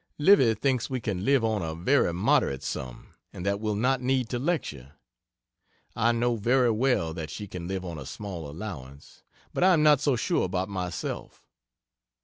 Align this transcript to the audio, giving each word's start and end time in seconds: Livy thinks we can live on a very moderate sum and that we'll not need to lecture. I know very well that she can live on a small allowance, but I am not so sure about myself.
Livy 0.17 0.55
thinks 0.55 0.89
we 0.89 0.99
can 0.99 1.25
live 1.25 1.43
on 1.43 1.61
a 1.61 1.75
very 1.75 2.11
moderate 2.11 2.63
sum 2.63 3.09
and 3.31 3.45
that 3.45 3.59
we'll 3.59 3.75
not 3.75 4.01
need 4.01 4.29
to 4.29 4.39
lecture. 4.39 4.93
I 5.95 6.11
know 6.11 6.37
very 6.37 6.71
well 6.71 7.13
that 7.13 7.29
she 7.29 7.45
can 7.47 7.67
live 7.67 7.85
on 7.85 7.99
a 7.99 8.07
small 8.07 8.49
allowance, 8.49 9.21
but 9.53 9.63
I 9.63 9.73
am 9.73 9.83
not 9.83 10.01
so 10.01 10.15
sure 10.15 10.43
about 10.45 10.69
myself. 10.69 11.43